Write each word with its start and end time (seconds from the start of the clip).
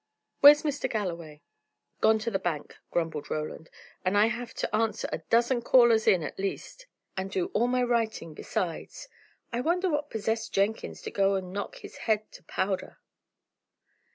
"Where's 0.39 0.63
Mr. 0.63 0.89
Galloway?" 0.89 1.43
"Gone 1.99 2.17
to 2.17 2.31
the 2.31 2.39
bank," 2.39 2.77
grumbled 2.89 3.29
Roland. 3.29 3.69
"And 4.03 4.17
I 4.17 4.29
have 4.29 4.47
had 4.49 4.57
to 4.57 4.75
answer 4.75 5.07
a 5.11 5.19
dozen 5.29 5.61
callers 5.61 6.07
in 6.07 6.23
at 6.23 6.39
least, 6.39 6.87
and 7.15 7.29
do 7.29 7.51
all 7.53 7.67
my 7.67 7.83
writing 7.83 8.33
besides. 8.33 9.07
I 9.53 9.61
wonder 9.61 9.91
what 9.91 10.09
possessed 10.09 10.53
Jenkins 10.53 11.03
to 11.03 11.11
go 11.11 11.35
and 11.35 11.53
knock 11.53 11.75
his 11.75 11.97
head 11.97 12.31
to 12.31 12.41
powder?" 12.45 12.97